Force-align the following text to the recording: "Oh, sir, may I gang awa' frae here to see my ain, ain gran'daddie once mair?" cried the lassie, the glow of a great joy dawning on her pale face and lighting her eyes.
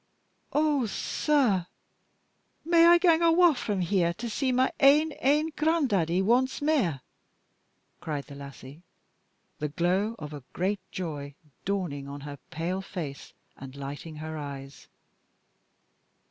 "Oh, 0.51 0.87
sir, 0.87 1.67
may 2.65 2.87
I 2.87 2.97
gang 2.97 3.21
awa' 3.21 3.53
frae 3.53 3.83
here 3.83 4.15
to 4.15 4.31
see 4.31 4.51
my 4.51 4.71
ain, 4.79 5.13
ain 5.19 5.51
gran'daddie 5.55 6.23
once 6.23 6.59
mair?" 6.59 7.01
cried 7.99 8.23
the 8.25 8.33
lassie, 8.33 8.81
the 9.59 9.69
glow 9.69 10.15
of 10.17 10.33
a 10.33 10.41
great 10.53 10.79
joy 10.91 11.35
dawning 11.65 12.07
on 12.07 12.21
her 12.21 12.39
pale 12.49 12.81
face 12.81 13.33
and 13.57 13.75
lighting 13.75 14.15
her 14.15 14.39
eyes. 14.39 14.87